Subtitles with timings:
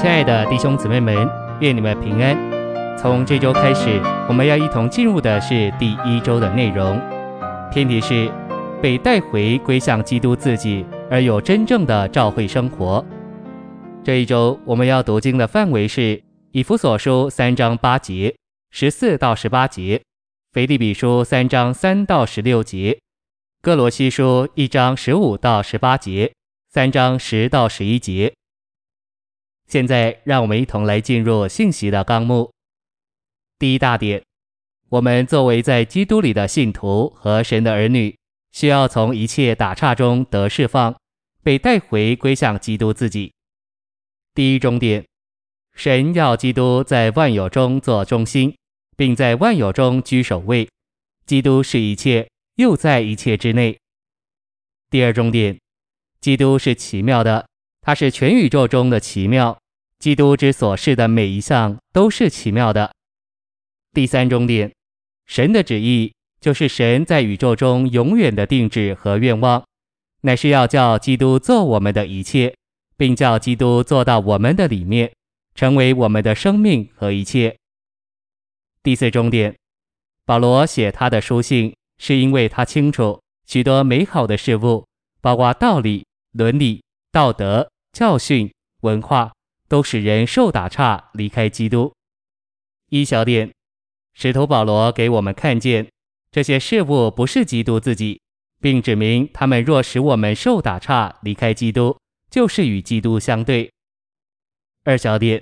[0.00, 1.14] 亲爱的弟兄姊妹们，
[1.60, 2.34] 愿你们平安。
[2.96, 6.98] 从这周开始，我们要一同进入的是第一周的内容。
[7.70, 8.32] 天题是
[8.80, 13.04] 被带回归向基督自己，而有真正的召会生活。
[14.02, 16.22] 这一周我们要读经的范围是
[16.52, 18.34] 以弗所书三章八节、
[18.70, 20.00] 十四到十八节，
[20.54, 22.98] 腓立比书三章三到十六节，
[23.60, 26.32] 歌罗西书一章十五到十八节，
[26.72, 28.32] 三章十到十一节。
[29.70, 32.50] 现在，让我们一同来进入信息的纲目。
[33.56, 34.20] 第一大点，
[34.88, 38.18] 我们作为在基督里的信徒和神的儿女，
[38.50, 40.96] 需要从一切打岔中得释放，
[41.44, 43.32] 被带回归向基督自己。
[44.34, 45.06] 第一重点，
[45.76, 48.52] 神要基督在万有中做中心，
[48.96, 50.68] 并在万有中居首位。
[51.26, 53.78] 基督是一切，又在一切之内。
[54.90, 55.56] 第二重点，
[56.20, 57.46] 基督是奇妙的，
[57.80, 59.58] 它是全宇宙中的奇妙。
[59.98, 62.90] 基督之所示的每一项都是奇妙的。
[63.92, 64.72] 第三重点，
[65.26, 69.62] 神的旨意就是神在宇宙中永远的定制和愿望，
[70.22, 72.54] 乃是要叫基督做我们的一切，
[72.96, 75.12] 并叫基督做到我们的里面，
[75.54, 77.54] 成为我们的生命和一切。
[78.82, 79.54] 第四重点，
[80.24, 84.86] 保罗写他的书信，是因为他清楚许多美好的事物，
[85.20, 89.32] 包括道理、伦理、道德、教训、文化。
[89.70, 91.94] 都使人受打岔，离开基督。
[92.88, 93.52] 一小点，
[94.14, 95.88] 使徒保罗给我们看见
[96.32, 98.20] 这些事物不是基督自己，
[98.60, 101.96] 并指明他们若使我们受打岔，离开基督，
[102.32, 103.70] 就是与基督相对。
[104.82, 105.40] 二小点，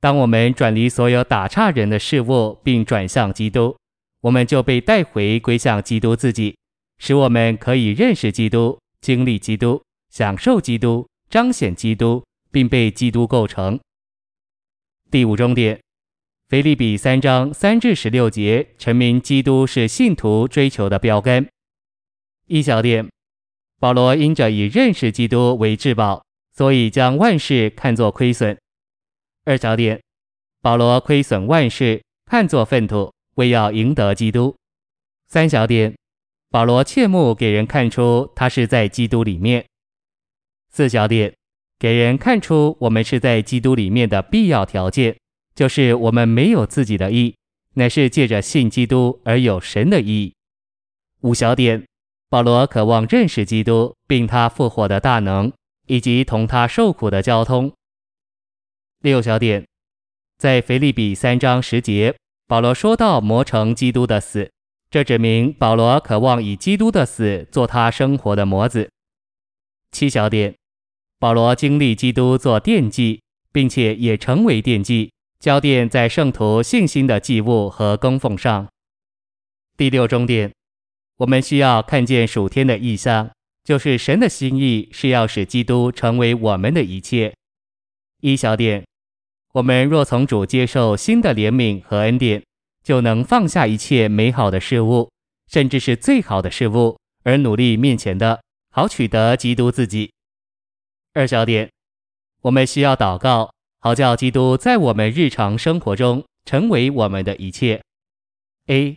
[0.00, 3.76] 当我们转离所有打岔人的事物，并转向基督，
[4.22, 6.58] 我们就被带回归向基督自己，
[6.98, 9.80] 使我们可以认识基督、经历基督、
[10.14, 12.24] 享受基督、彰显基督。
[12.54, 13.80] 并被基督构成。
[15.10, 15.80] 第五重点，
[16.48, 21.48] 腓立比三章三至十六节，陈明基督是信徒追求的标杆。
[22.46, 23.10] 一小点，
[23.80, 28.56] 保罗因着以认识基督为至宝，所以将万事看作亏损。
[29.44, 30.00] 二小点，
[30.62, 34.54] 保罗亏损万事，看作粪土，为要赢得基督。
[35.26, 35.92] 三小点，
[36.50, 39.66] 保罗切慕给人看出他是在基督里面。
[40.74, 41.32] 四小点。
[41.78, 45.16] 给人看出我们是在基督里面的必要条件，
[45.54, 47.36] 就是我们没有自己的意，
[47.74, 50.34] 乃是借着信基督而有神的义。
[51.20, 51.84] 五小点，
[52.28, 55.52] 保罗渴望认识基督，并他复活的大能，
[55.86, 57.72] 以及同他受苦的交通。
[59.00, 59.64] 六小点，
[60.38, 62.16] 在腓立比三章十节，
[62.48, 64.50] 保罗说到磨成基督的死，
[64.90, 68.90] 这指明保罗渴望以基督的死做他生活的模子。
[69.92, 70.54] 七小点。
[71.24, 78.68] 保罗经历基督做奠祭，并且也成为奠祭，浇奠在圣徒信心的祭物和供奉上。
[79.74, 80.52] 第六重点，
[81.16, 83.30] 我们需要看见属天的意象，
[83.64, 87.32] 就是神的心意是要使基督成为我们的一切。
[88.20, 88.84] 一小点，
[89.54, 92.42] 我们若从主接受新的怜悯和恩典，
[92.82, 95.10] 就能放下一切美好的事物，
[95.50, 100.10] 甚至是最好的事物，而努力面前的，好取得基督自己。
[101.16, 101.70] 二小点，
[102.42, 107.80] 我们需要祷告，好叫基督在我们日常生活中成为我们的一切。
[108.66, 108.96] A，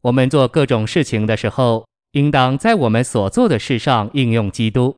[0.00, 4.96] 我们做各种事情的时候，应当在我们所做的事上应用基督。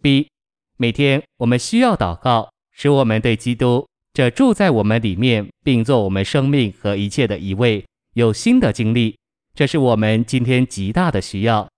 [0.00, 0.28] B，
[0.76, 9.18] 每天我们需要祷告，使我们对基督这住在我们里面，并做我们生命和一切的一位有新的经历，
[9.56, 11.68] 这是我们今天极大的需要。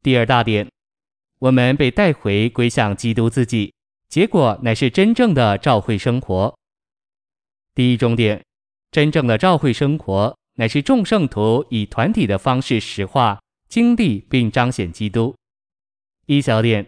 [0.00, 0.68] 第二大点。
[1.42, 3.74] 我们被带回归向基督自己，
[4.08, 6.56] 结果乃是真正的召会生活。
[7.74, 8.40] 第一重点，
[8.92, 15.34] 真正的召会生活乃是众圣徒以团体的方式实化、经历并彰显基督。
[16.26, 16.86] 一小点，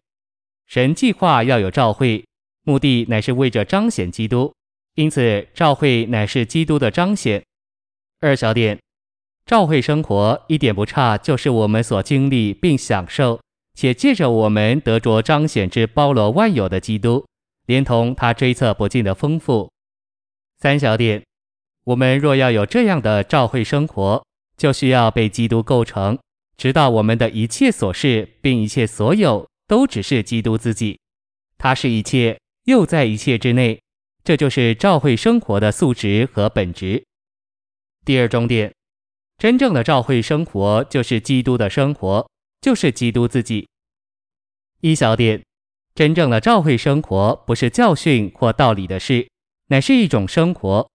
[0.69, 2.25] 神计划要有召会，
[2.63, 4.55] 目的乃是为着彰显基督，
[4.95, 7.43] 因此召会乃是基督的彰显。
[8.21, 8.79] 二小点，
[9.47, 13.41] 召会生活一点不差，就是我们所经历并享受。
[13.75, 17.27] 且借着我们得着彰显之包罗万有的基督，
[17.67, 19.71] 连同他追测不尽的丰富。
[20.59, 21.23] 三小点，
[21.85, 24.25] 我们若要有这样的召会生活，
[24.57, 26.19] 就需要被基督构成，
[26.57, 30.99] 直到我们的一切所是并一切所有都只是基督自己，
[31.59, 33.81] 他是一切，又在一切之内。
[34.23, 37.05] 这就是召会生活的素质和本质。
[38.07, 38.73] 第二重点，
[39.37, 42.27] 真正的召会生活就是基督的生活。
[42.65, 43.69] 就是基督自己。
[44.81, 45.45] 一小点，
[45.95, 49.29] 真正的教会生活不是教训或道理的事，
[49.67, 50.89] 乃是一种生活。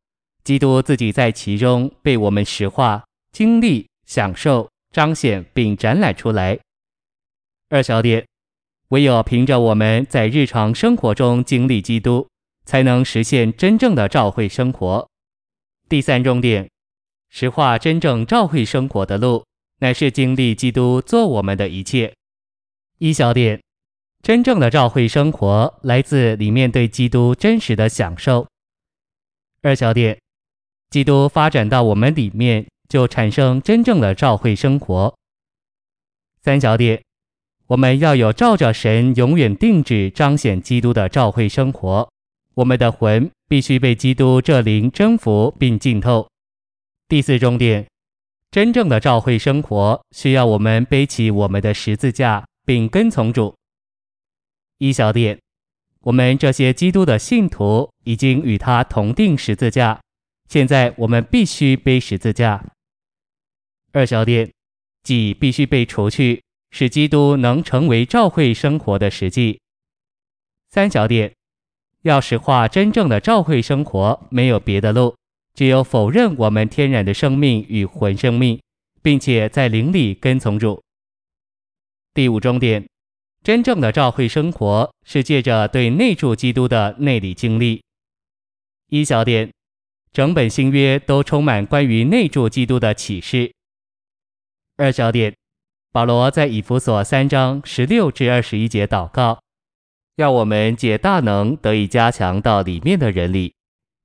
[0.43, 6.57] 基督自己在其中被我们实化、经历、享受、彰显并展览出来。
[7.69, 8.25] 二小点，
[8.87, 12.27] 唯有凭着我们在日常生活中经历基督，
[12.65, 15.07] 才能实现真正的教会生活。
[15.87, 16.67] 第三重点，
[17.29, 19.45] 实化真正教会生活的路，
[19.79, 22.13] 乃是经历基督做我们的一切。
[22.99, 23.61] 一小点，
[24.21, 28.47] 真正的教会生活来自里面对基督真实的享受。
[29.61, 30.17] 二小点，
[30.89, 35.15] 基督发展到我们里面，就产生真正的教会生活。
[36.41, 37.01] 三小点。
[37.67, 42.09] 我们要有照着神永远定旨彰显基督的教会生活，
[42.55, 46.27] 我们的魂必须被基督这灵征服并浸透。
[47.07, 47.85] 第四重点，
[48.51, 53.55] 真正的教会生活需要我们背起我们的十字架并跟从主。
[54.79, 55.39] 一小点，
[56.01, 59.99] 我们这些基督的信徒已经与他同钉十字架，
[60.47, 62.65] 现在我们必须背十字架。
[63.91, 64.51] 二小点，
[65.03, 66.41] 己必须被除去。
[66.71, 69.59] 使基督能成为教会生活的实际。
[70.69, 71.33] 三小点，
[72.03, 75.15] 要实化真正的教会生活，没有别的路，
[75.59, 78.61] 只有否认我们天然的生命与魂生命，
[79.01, 80.81] 并且在灵里跟从主。
[82.13, 82.87] 第五重点，
[83.43, 87.83] 真正的教会生活是借着对内住基督的内里经历。
[88.87, 89.51] 一小点，
[90.13, 93.51] 整本新约都充满关于内住基督的启示。
[94.77, 95.35] 二小点。
[95.91, 99.41] 保罗在以弗所三章十六至二十一节祷告，
[100.15, 103.53] 要我们借大能得以加强到里面的人里，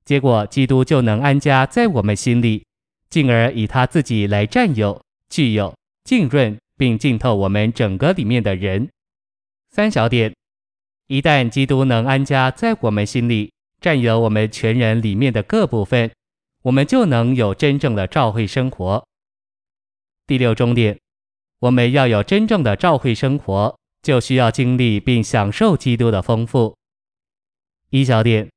[0.05, 2.63] 结果基督就能安家在我们心里，
[3.09, 8.87] 进而以他自己来占有、具有、浸润并浸透我们整个里面的人。
[9.71, 10.33] 三小点，
[11.07, 16.11] 一旦基督能安家在我们心里，占有我们全人里面的各部分，
[16.61, 19.05] 我们就能有真正的教会生活。
[20.27, 20.97] 第六终点。
[21.59, 26.75] 我们要有真正的教会生活，就需要经历并享受基督的丰富。
[27.89, 28.51] 一小点，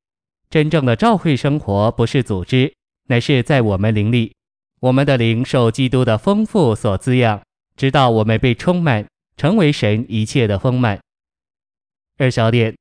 [0.50, 2.72] 真正的教会生活不是组织，
[3.08, 4.34] 乃是在我们灵里，
[4.80, 7.42] 我们的灵受基督的丰富所滋养，
[7.76, 9.06] 直到我们被充满，
[9.36, 10.98] 成为神一切的丰满。
[12.16, 12.74] 二小点，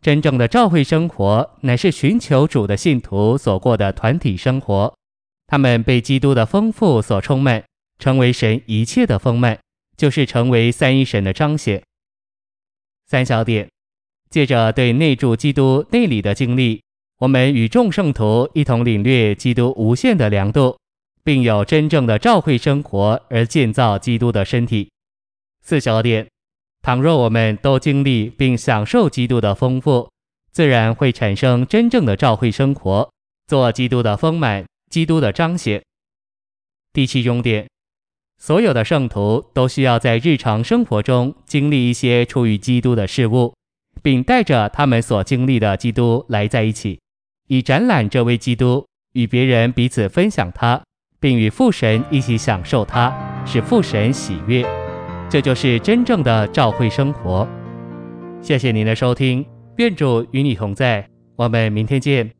[0.00, 4.94] 真正的教会生活乃是寻求主的信徒所过的团体生活，
[5.46, 7.64] 他们被基督的丰富所充满。
[7.98, 9.58] 成为神一切的丰满，
[9.94, 11.82] 就是成为三一神的彰显。
[13.06, 13.68] 三小点，
[14.30, 16.82] 借着对内住基督内里的经历，
[17.20, 20.78] 我们与众圣徒一同领略基督无限的良度，
[21.22, 24.90] 并有真正的教会生活而建造基督的身体。
[25.62, 26.26] 四小点，
[26.80, 30.10] 倘若我们都经历并享受基督的丰富，
[30.50, 33.12] 自然会产生真正的教会生活，
[33.46, 35.82] 做基督的丰满、基督的彰显。
[36.94, 37.68] 第七重点。
[38.38, 43.52] 所有的圣徒都需要在日常生活中经历一些出于基督的事物，
[44.02, 46.98] 并带着他们所经历的基督来在一起，
[47.50, 50.80] 以展览这位基督，与别人彼此分享他，
[51.18, 53.12] 并与父神一起享受他，
[53.44, 54.64] 使父神喜悦。
[55.28, 57.48] 这就是真正的照会生活。
[58.40, 59.44] 谢谢您的收听，
[59.78, 61.04] 愿主与你同在，
[61.34, 62.39] 我们明天见。